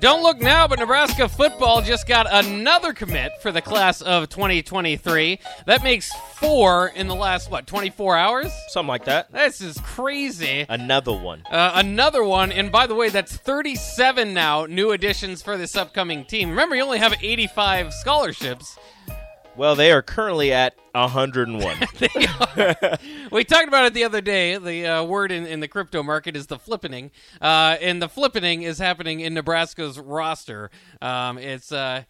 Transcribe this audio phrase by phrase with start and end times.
[0.00, 5.38] Don't look now, but Nebraska football just got another commit for the class of 2023.
[5.66, 8.50] That makes four in the last, what, 24 hours?
[8.68, 9.30] Something like that.
[9.30, 10.64] This is crazy.
[10.70, 11.42] Another one.
[11.50, 16.24] Uh, another one, and by the way, that's 37 now new additions for this upcoming
[16.24, 16.48] team.
[16.48, 18.78] Remember, you only have 85 scholarships.
[19.56, 21.60] Well, they are currently at 101.
[23.32, 24.56] we talked about it the other day.
[24.56, 27.10] The uh, word in, in the crypto market is the flippening,
[27.42, 30.70] uh, and the flippening is happening in Nebraska's roster.
[31.02, 32.04] Um, it's uh,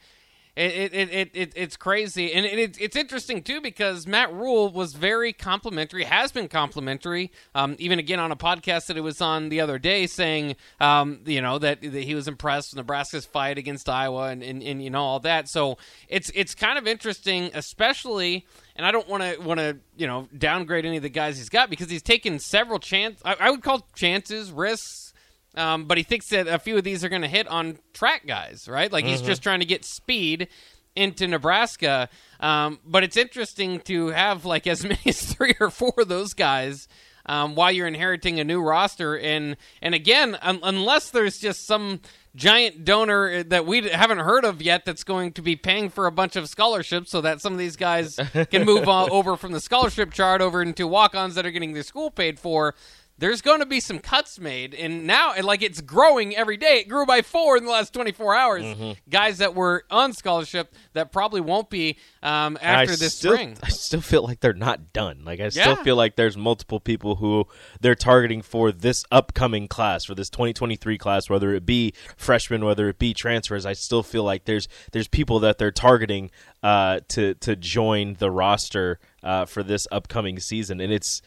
[0.61, 2.33] it, it, it, it, it's crazy.
[2.33, 7.77] And it, it's interesting, too, because Matt Rhule was very complimentary, has been complimentary, um,
[7.79, 11.41] even again on a podcast that it was on the other day, saying, um, you
[11.41, 14.91] know, that, that, he was impressed with Nebraska's fight against Iowa and, and, and, you
[14.91, 15.49] know, all that.
[15.49, 18.47] So it's, it's kind of interesting, especially
[18.81, 21.51] and I don't want to want to you know downgrade any of the guys he's
[21.51, 23.21] got because he's taken several chances.
[23.27, 25.10] I, I, would call chances, risks,
[25.57, 28.27] um, but he thinks that a few of these are going to hit on track
[28.27, 28.91] guys, right?
[28.91, 29.13] Like mm-hmm.
[29.13, 30.49] he's just trying to get speed
[30.97, 32.09] into Nebraska.
[32.41, 36.35] Um, but it's interesting to have like as many as three or four of those
[36.35, 36.89] guys
[37.27, 39.19] um, while you're inheriting a new roster.
[39.19, 42.01] And and again, un- unless there's just some
[42.37, 46.13] giant donor that we haven't heard of yet that's going to be paying for a
[46.13, 49.61] bunch of scholarships so that some of these guys can move on over from the
[49.61, 52.75] scholarship chart over into walk-ons that are getting their school paid for
[53.21, 56.79] there's going to be some cuts made, and now like it's growing every day.
[56.79, 58.65] It grew by four in the last 24 hours.
[58.65, 58.93] Mm-hmm.
[59.11, 63.59] Guys that were on scholarship that probably won't be um, after this still, spring.
[63.63, 65.21] I still feel like they're not done.
[65.27, 65.51] Like I yeah.
[65.51, 67.47] still feel like there's multiple people who
[67.79, 72.89] they're targeting for this upcoming class, for this 2023 class, whether it be freshmen, whether
[72.89, 73.67] it be transfers.
[73.67, 76.31] I still feel like there's there's people that they're targeting
[76.63, 81.21] uh, to to join the roster uh, for this upcoming season, and it's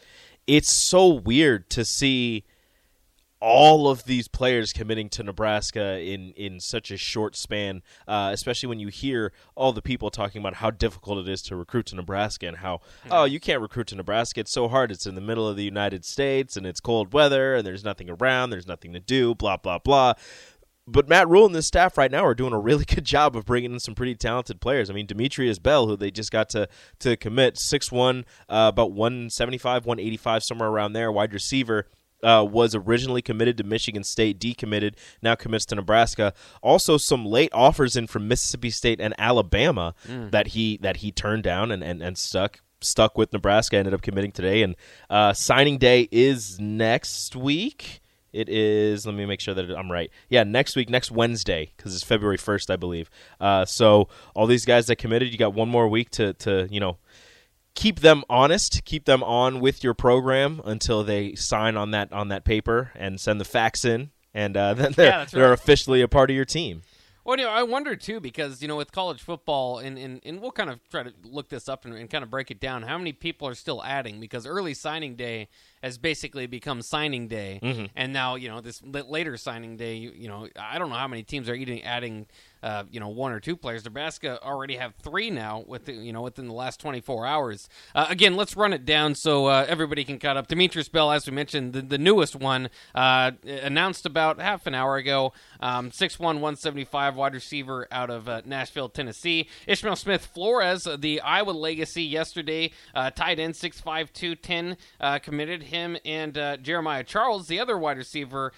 [0.47, 2.45] it's so weird to see
[3.45, 8.69] all of these players committing to Nebraska in, in such a short span, uh, especially
[8.69, 11.95] when you hear all the people talking about how difficult it is to recruit to
[11.95, 12.79] Nebraska and how,
[13.11, 14.39] oh, you can't recruit to Nebraska.
[14.39, 14.91] It's so hard.
[14.91, 18.09] It's in the middle of the United States and it's cold weather and there's nothing
[18.09, 18.49] around.
[18.49, 20.13] There's nothing to do, blah, blah, blah
[20.85, 23.45] but Matt Rhule and this staff right now are doing a really good job of
[23.45, 24.89] bringing in some pretty talented players.
[24.89, 26.67] I mean, Demetrius Bell, who they just got to
[26.99, 31.11] to commit six one, uh, about one seventy five, one eighty five, somewhere around there,
[31.11, 31.87] wide receiver.
[32.21, 36.33] Uh, was originally committed to Michigan State, decommitted, now commits to Nebraska.
[36.61, 40.31] Also, some late offers in from Mississippi State and Alabama mm.
[40.31, 43.75] that he that he turned down and, and, and stuck stuck with Nebraska.
[43.75, 44.77] Ended up committing today, and
[45.09, 48.02] uh, signing day is next week.
[48.33, 49.05] It is.
[49.05, 50.09] Let me make sure that I'm right.
[50.27, 53.09] Yeah, next week, next Wednesday, because it's February 1st, I believe.
[53.39, 56.79] Uh, so all these guys that committed, you got one more week to to you
[56.79, 56.97] know
[57.75, 62.29] keep them honest, keep them on with your program until they sign on that on
[62.29, 66.07] that paper and send the fax in, and uh, then they're, yeah, they're officially a
[66.07, 66.81] part of your team.
[67.25, 70.41] Well, you know, I wonder too because you know with college football, and and, and
[70.41, 72.83] we'll kind of try to look this up and, and kind of break it down.
[72.83, 74.19] How many people are still adding?
[74.19, 75.47] Because early signing day
[75.83, 77.85] has basically become signing day, mm-hmm.
[77.95, 79.95] and now you know this later signing day.
[79.95, 82.25] You, you, know, I don't know how many teams are eating adding
[82.63, 83.83] uh, you know one or two players.
[83.83, 87.67] Nebraska already have three now with you know within the last 24 hours.
[87.93, 90.47] Uh, again, let's run it down so uh, everybody can cut up.
[90.47, 94.95] Demetrius Bell, as we mentioned, the, the newest one uh, announced about half an hour
[94.95, 95.33] ago.
[95.59, 99.49] Um, 6'1", 175 wide receiver out of uh, Nashville, Tennessee.
[99.67, 104.77] Ishmael Smith Flores, the Iowa legacy yesterday, uh, tight end 6'5", 210,
[105.19, 108.53] committed him and Jeremiah Charles, the other wide receiver,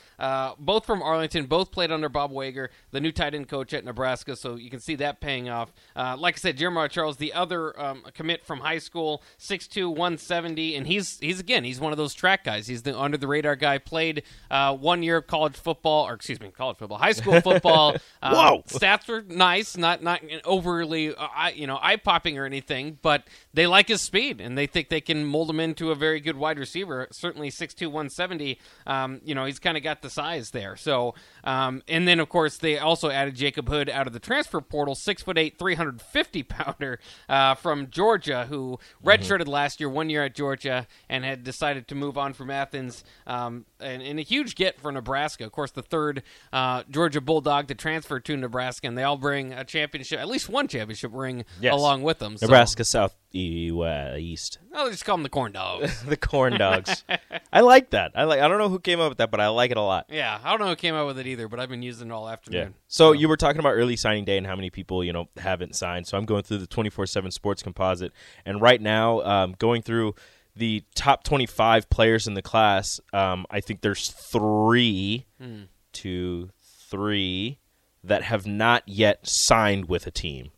[0.60, 4.36] both from Arlington, both played under Bob Wager, the new tight end coach at Nebraska.
[4.36, 5.74] So you can see that paying off.
[5.96, 10.76] Uh, like I said, Jeremiah Charles, the other um, commit from high school, 6'2", 170,
[10.76, 12.68] and he's he's again he's one of those track guys.
[12.68, 13.78] He's the under the radar guy.
[13.78, 17.96] Played uh, one year of college football, or excuse me, college football, high school football.
[18.22, 23.00] um, Whoa, stats are nice, not not overly uh, you know eye popping or anything,
[23.02, 23.24] but
[23.54, 26.38] they like his speed and they think they can mold him into a very good
[26.38, 27.05] wide receiver.
[27.12, 28.60] Certainly 6'2", 170.
[28.88, 30.76] Um, you know, he's kind of got the size there.
[30.76, 34.62] So, um, and then of course they also added Jacob Hood out of the transfer
[34.62, 37.00] portal, six foot eight, 350 pounder
[37.30, 39.50] uh, from Georgia, who redshirted mm-hmm.
[39.52, 43.04] last year, one year at Georgia, and had decided to move on from Athens.
[43.28, 45.46] Um, and, and, a huge get for Nebraska.
[45.46, 46.24] Of course, the third
[46.54, 50.50] uh, Georgia Bulldog to transfer to Nebraska, and they all bring a championship, at least
[50.50, 51.74] one championship ring yes.
[51.74, 52.38] along with them.
[52.42, 53.00] Nebraska so.
[53.00, 54.60] South East.
[54.74, 56.04] I'll just call them the Corn Dogs.
[56.08, 57.04] the Corn Dogs.
[57.54, 58.12] I like that.
[58.16, 58.40] I like.
[58.40, 60.08] I don't know who came up with that, but I like it a lot.
[60.10, 62.14] Yeah, I don't know who came up with it either, but I've been using it
[62.14, 62.62] all afternoon.
[62.62, 62.78] Yeah.
[62.88, 63.12] So, so.
[63.14, 66.08] you were talking about early signing day and how many people you know haven't signed.
[66.08, 68.14] So I'm going through the 24/7 Sports Composite,
[68.46, 70.16] and right now, um, going through
[70.56, 75.64] the top 25 players in the class, um, I think there's three, hmm.
[75.92, 76.50] two,
[76.90, 77.60] three
[78.04, 80.52] that have not yet signed with a team.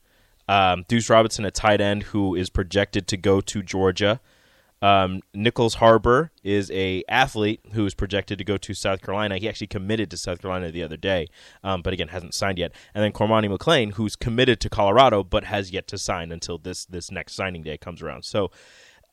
[0.47, 4.19] Um, Deuce Robinson, a tight end who is projected to go to Georgia.
[4.81, 9.37] Um, Nyckoles Harbor is a athlete who is projected to go to South Carolina.
[9.37, 11.27] He actually committed to South Carolina the other day,
[11.63, 12.73] um, but again hasn't signed yet.
[12.93, 16.85] And then Cormani McClain, who's committed to Colorado but has yet to sign until this
[16.85, 18.23] this next signing day comes around.
[18.23, 18.51] So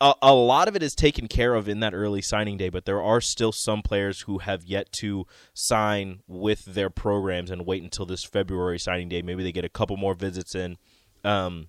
[0.01, 2.85] a, a, lot of it is taken care of in that early signing day, but
[2.85, 7.83] there are still some players who have yet to sign with their programs and wait
[7.83, 9.23] until this February signing day.
[9.23, 10.77] Maybe they get a couple more visits in,
[11.25, 11.69] um,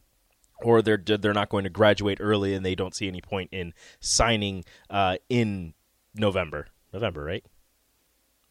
[0.62, 3.74] or they're they're not going to graduate early and they don't see any point in
[4.00, 5.74] signing uh, in
[6.13, 6.68] November.
[6.94, 7.44] November, right?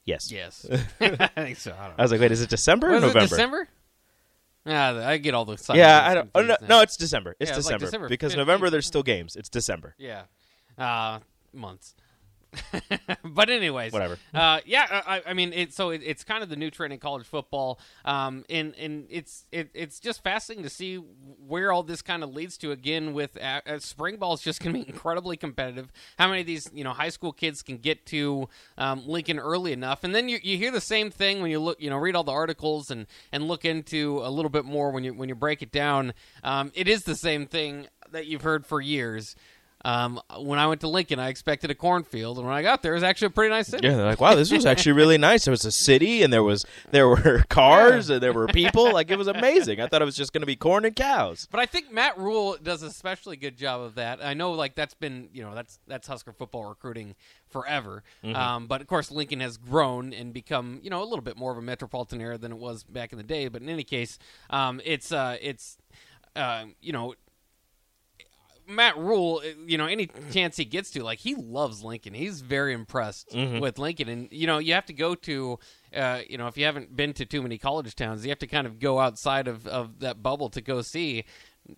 [0.05, 0.31] Yes.
[0.31, 0.67] Yes.
[1.01, 1.73] I think so.
[1.73, 3.21] I, I, was like, wait, is it December or November?
[3.21, 3.69] December?
[4.67, 5.59] Yeah, I get all the.
[5.75, 6.31] Yeah, I don't.
[6.35, 7.37] Oh, no, no, it's December.
[7.39, 9.37] It's yeah, December, like December because November there's still games.
[9.37, 9.95] It's December.
[9.99, 10.23] Yeah,
[10.79, 11.19] uh,
[11.53, 11.95] months.
[13.25, 14.19] but anyways, whatever.
[14.33, 16.99] Uh, yeah, I, I mean, it's so it, it's kind of the new trend in
[16.99, 22.03] college football, um, and and it's it, it's just fascinating to see where all this
[22.03, 22.73] kind of leads to.
[22.73, 25.93] Again, with uh, uh spring ball is just going to be incredibly competitive.
[26.19, 28.49] How many of these you know high school kids can get to
[28.79, 31.81] um, Lincoln early enough, and then you, you hear the same thing when you look
[31.81, 35.05] you know read all the articles and and look into a little bit more when
[35.05, 36.15] you when you break it down.
[36.43, 39.37] Um, it is the same thing that you've heard for years.
[39.85, 42.93] Um, when I went to Lincoln, I expected a cornfield, and when I got there,
[42.93, 43.87] it was actually a pretty nice city.
[43.87, 45.45] Yeah, they're like, wow, this was actually really nice.
[45.45, 48.93] There was a city, and there was there were cars, and there were people.
[48.93, 49.81] Like it was amazing.
[49.81, 51.47] I thought it was just going to be corn and cows.
[51.51, 54.25] But I think Matt Rhule does a especially good job of that.
[54.25, 57.15] I know, like that's been you know that's that's Husker football recruiting
[57.49, 58.03] forever.
[58.23, 58.37] Mm-hmm.
[58.37, 61.53] Um, but of course, Lincoln has grown and become you know a little bit more
[61.53, 63.49] of a metropolitan area than it was back in the day.
[63.49, 65.77] But in any case, um, it's uh, it's
[66.37, 67.15] uh, you know
[68.67, 72.15] Matt Rhule, uh, you know, any chance he gets to, like he loves Lincoln.
[72.15, 73.61] He's very impressed mm-hmm.
[73.61, 75.59] with Lincoln, and you know, you have to go to,
[75.95, 78.47] uh, you know, if you haven't been to too many college towns, you have to
[78.47, 81.25] kind of go outside of of that bubble to go see.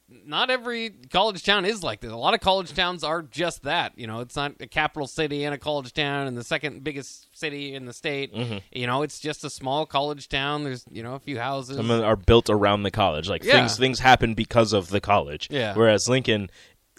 [0.09, 2.11] Not every college town is like this.
[2.11, 3.93] A lot of college towns are just that.
[3.97, 7.29] You know, it's not a capital city and a college town and the second biggest
[7.39, 8.35] city in the state.
[8.35, 8.56] Mm-hmm.
[8.73, 10.65] You know, it's just a small college town.
[10.65, 11.77] There's you know a few houses.
[11.77, 13.29] Some are built around the college.
[13.29, 13.53] Like yeah.
[13.53, 15.47] things things happen because of the college.
[15.53, 15.75] Yeah.
[15.75, 16.50] Whereas Lincoln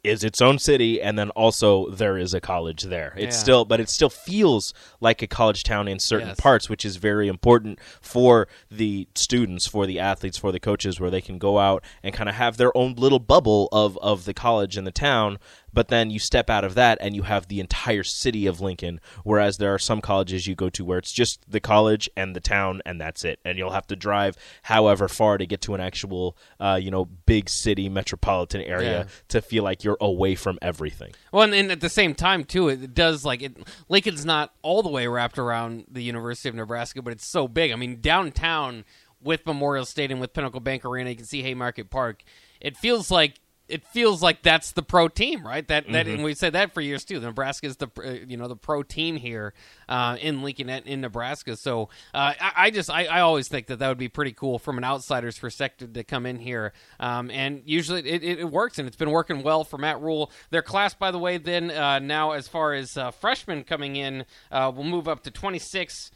[0.03, 3.41] is its own city and then also there is a college there it's yeah.
[3.41, 6.39] still but it still feels like a college town in certain yes.
[6.39, 11.09] parts which is very important for the students for the athletes for the coaches where
[11.09, 14.33] they can go out and kind of have their own little bubble of of the
[14.33, 15.37] college and the town
[15.77, 18.99] but then you step out of that and you have the entire city of Lincoln.
[19.23, 22.39] Whereas there are some colleges you go to where it's just the college and the
[22.39, 25.79] town and that's it, and you'll have to drive however far to get to an
[25.79, 29.05] actual, uh, you know, big city metropolitan area yeah.
[29.27, 31.11] to feel like you're away from everything.
[31.31, 33.55] Well, and, and, at the same time too, it does like it.
[33.87, 37.71] Lincoln's not all the way wrapped around the University of Nebraska, but it's so big.
[37.71, 38.83] I mean, downtown
[39.21, 42.23] with Memorial Stadium, with Pinnacle Bank Arena, you can see Haymarket Park.
[42.59, 43.35] It feels like
[43.67, 45.67] it feels like that's the pro team, right?
[45.67, 46.15] That that mm-hmm.
[46.15, 47.19] and we said that for years too.
[47.19, 49.53] Nebraska is the uh, you know the pro team here
[49.89, 51.55] uh, in Lincoln in Nebraska.
[51.55, 54.59] So uh, I, I, just I, I, always think that that would be pretty cool
[54.59, 56.73] from an outsider's perspective to come in here.
[56.99, 60.31] Um, and usually it, it, it, works, and it's been working well for Matt Rhule.
[60.49, 64.25] Their class, by the way, then uh, now as far as uh, freshmen coming in,
[64.51, 66.11] uh, will move up to 26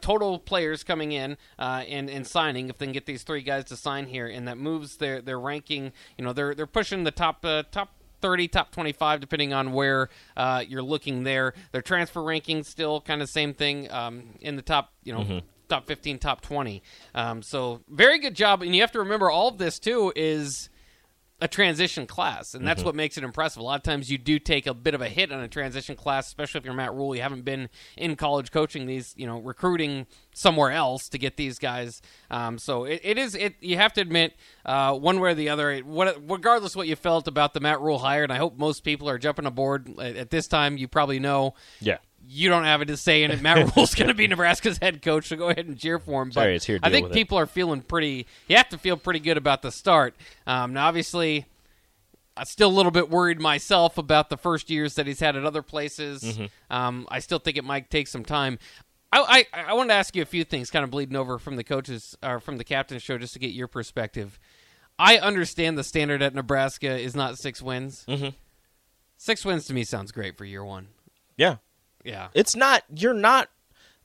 [0.00, 3.76] total players coming in and, and signing if they can get these three guys to
[3.76, 5.92] sign here, and that moves their their ranking.
[6.18, 10.64] You know they're they're pushing the top top 30, top 25, depending on where uh,
[10.66, 11.54] you're looking there.
[11.72, 15.38] Their transfer rankings still kind of same thing um, in the top, you know, mm-hmm.
[15.68, 16.82] top 15, top 20.
[17.14, 18.62] Um, so very good job.
[18.62, 20.68] And you have to remember all of this too is
[21.38, 22.86] a transition class, and that's Mm-hmm.
[22.86, 23.60] what makes it impressive.
[23.60, 25.94] A lot of times you do take a bit of a hit on a transition
[25.94, 27.14] class, especially if you're Matt Rhule.
[27.14, 31.58] You haven't been in college coaching these, you know, recruiting somewhere else to get these
[31.58, 32.00] guys.
[32.30, 33.54] Um, so it, it is it.
[33.60, 36.96] You have to admit, uh, one way or the other, it, what, regardless what you
[36.96, 40.16] felt about the Matt Rhule hire, and I hope most people are jumping aboard at,
[40.16, 40.78] at this time.
[40.78, 41.98] You probably know Yeah.
[42.28, 43.40] You don't have it to say in it.
[43.40, 46.28] Matt Rhule's going to be Nebraska's head coach, so go ahead and cheer for him.
[46.28, 46.78] But Sorry, it's here.
[46.82, 47.14] I think with it.
[47.14, 48.26] people are feeling pretty.
[48.48, 50.14] You have to feel pretty good about the start.
[50.46, 51.46] Um, now, obviously,
[52.36, 55.44] I'm still a little bit worried myself about the first years that he's had at
[55.44, 56.22] other places.
[56.22, 56.46] Mm-hmm.
[56.70, 58.58] Um, I still think it might take some time.
[59.12, 61.56] I, I I wanted to ask you a few things, kind of bleeding over from
[61.56, 64.38] the coaches or from the captain's show, just to get your perspective.
[64.98, 68.04] I understand the standard at Nebraska is not six wins.
[68.08, 68.30] Mm-hmm.
[69.18, 70.88] Six wins to me sounds great for year one.
[71.36, 71.56] Yeah.
[72.06, 72.28] Yeah.
[72.34, 72.84] It's not.
[72.94, 73.48] You're not.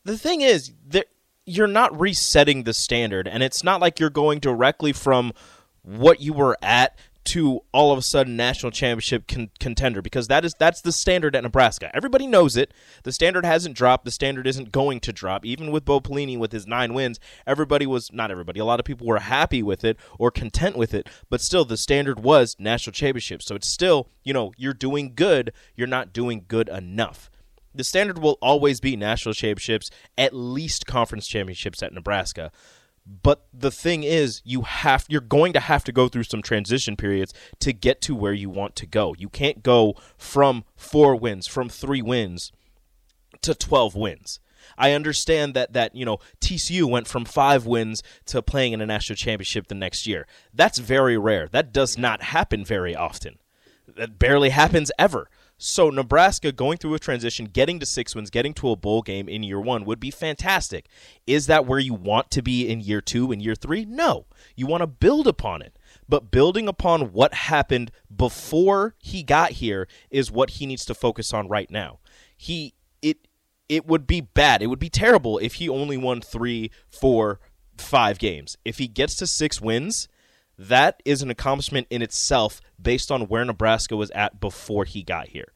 [0.04, 1.06] The thing is that
[1.46, 5.32] you're not resetting the standard, and it's not like you're going directly from
[5.82, 10.44] what you were at to all of a sudden national championship con- contender because that
[10.44, 11.94] is that's the standard at Nebraska.
[11.94, 12.74] Everybody knows it.
[13.04, 14.04] The standard hasn't dropped.
[14.04, 15.46] The standard isn't going to drop.
[15.46, 18.58] Even with Bo Pelini with his nine wins, everybody was not everybody.
[18.58, 21.76] A lot of people were happy with it or content with it, but still the
[21.76, 23.42] standard was national championship.
[23.42, 25.52] So it's still you know you're doing good.
[25.76, 27.30] You're not doing good enough
[27.74, 32.50] the standard will always be national championships, at least conference championships at Nebraska.
[33.04, 36.96] But the thing is, you have you're going to have to go through some transition
[36.96, 39.14] periods to get to where you want to go.
[39.18, 42.52] You can't go from 4 wins, from 3 wins
[43.40, 44.38] to 12 wins.
[44.78, 48.86] I understand that that you know TCU went from 5 wins to playing in a
[48.86, 50.26] national championship the next year.
[50.54, 51.48] That's very rare.
[51.48, 53.38] That does not happen very often.
[53.88, 55.28] That barely happens ever.
[55.64, 59.28] So Nebraska going through a transition, getting to six wins, getting to a bowl game
[59.28, 60.88] in year one would be fantastic.
[61.24, 63.84] Is that where you want to be in year two and year three?
[63.84, 64.26] No.
[64.56, 65.78] You want to build upon it.
[66.08, 71.32] But building upon what happened before he got here is what he needs to focus
[71.32, 72.00] on right now.
[72.36, 73.28] He it
[73.68, 74.62] it would be bad.
[74.62, 77.38] It would be terrible if he only won three, four,
[77.78, 78.56] five games.
[78.64, 80.08] If he gets to six wins,
[80.58, 85.28] that is an accomplishment in itself based on where Nebraska was at before he got
[85.28, 85.52] here.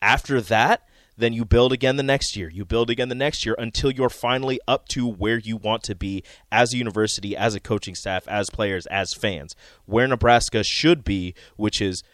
[0.00, 0.82] After that,
[1.16, 2.48] then you build again the next year.
[2.48, 5.96] You build again the next year until you're finally up to where you want to
[5.96, 11.02] be as a university, as a coaching staff, as players, as fans, where Nebraska should
[11.02, 12.04] be, which is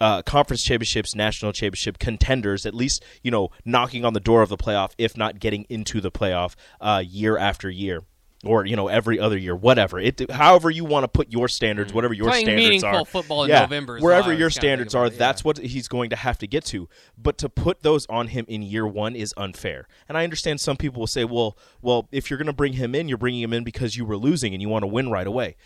[0.00, 4.48] uh, conference championships, national championship contenders, at least you know knocking on the door of
[4.48, 8.02] the playoff, if not getting into the playoff uh, year after year,
[8.46, 9.98] or you know every other year, whatever.
[9.98, 12.30] It, however you want to put your standards, whatever your Mm.
[12.30, 13.04] Playing standards are.
[13.04, 16.16] football in yeah, November is wherever your standards are, it, that's what he's going to
[16.16, 16.88] have to get to.
[17.16, 19.88] But to put those on him in year one is unfair.
[20.08, 22.94] And I understand some people will say, well, well, if you're going to bring him
[22.94, 25.26] in, you're bringing him in because you were losing and you want to win right
[25.26, 25.56] away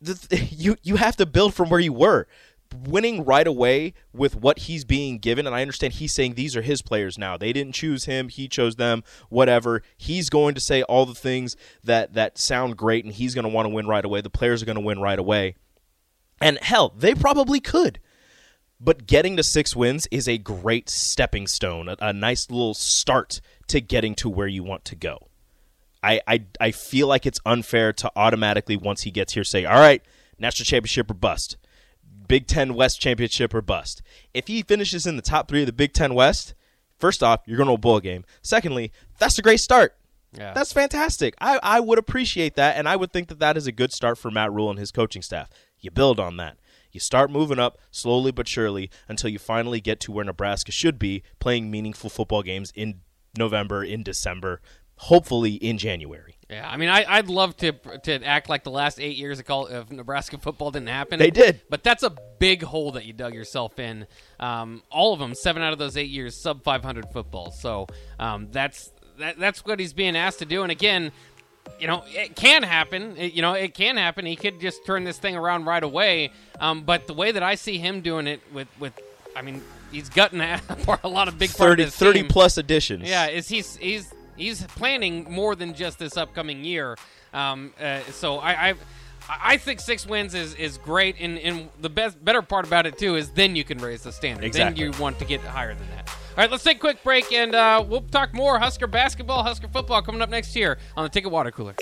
[0.00, 2.26] the you you have to build from where you were.
[2.74, 6.62] Winning right away with what he's being given, and I understand he's saying these are
[6.62, 7.36] his players now.
[7.36, 9.02] They didn't choose him; he chose them.
[9.28, 9.82] Whatever.
[9.96, 13.48] He's going to say all the things that that sound great, and he's going to
[13.48, 14.20] want to win right away.
[14.20, 15.56] The players are going to win right away,
[16.40, 17.98] and hell, they probably could.
[18.80, 23.40] But getting to six wins is a great stepping stone, a, a nice little start
[23.68, 25.28] to getting to where you want to go.
[26.02, 29.78] I, I I feel like it's unfair to automatically once he gets here say, all
[29.78, 30.02] right,
[30.38, 31.58] national championship or bust,
[32.30, 34.02] Big Ten West championship or bust.
[34.32, 36.54] If he finishes in the top three of the Big Ten West,
[36.96, 38.24] first off, you're going to a bowl game.
[38.40, 39.96] Secondly, that's a great start.
[40.38, 40.52] Yeah.
[40.52, 41.34] That's fantastic.
[41.40, 44.16] I, I would appreciate that, and I would think that that is a good start
[44.16, 45.50] for Matt Rhule and his coaching staff.
[45.80, 46.56] You build on that.
[46.92, 51.00] You start moving up slowly but surely until you finally get to where Nebraska should
[51.00, 53.00] be, playing meaningful football games in
[53.36, 54.60] November, in December,
[55.00, 56.36] hopefully in January.
[56.50, 59.46] Yeah, I mean, I, I'd love to to act like the last eight years of,
[59.46, 61.18] call, of Nebraska football didn't happen.
[61.20, 61.60] They did.
[61.70, 64.06] but that's a big hole that you dug yourself in.
[64.40, 67.52] Um, all of them, seven out of those eight years, sub 500 football.
[67.52, 67.86] So
[68.18, 68.90] um, that's
[69.20, 70.62] that, that's what he's being asked to do.
[70.64, 71.12] And again,
[71.78, 73.16] you know, it can happen.
[73.16, 74.26] It- you know, it can happen.
[74.26, 76.32] He could just turn this thing around right away.
[76.58, 78.98] Um, but the way that I see him doing it with with,
[79.36, 80.40] I mean, he's gutting
[81.04, 82.28] a lot of big part of 30, 30 team.
[82.28, 83.08] plus additions.
[83.08, 86.96] Yeah, is he's he's he's planning more than just this upcoming year.
[87.32, 88.74] Um, uh, so I, I
[89.28, 92.98] I think six wins is, is great, and, and the best better part about it
[92.98, 94.44] too is then you can raise the standard.
[94.44, 94.82] Exactly.
[94.82, 96.08] Then you want to get higher than that.
[96.08, 99.68] All right, let's take a quick break, and uh, we'll talk more Husker basketball, Husker
[99.68, 101.74] football coming up next year on the Ticket Water Cooler.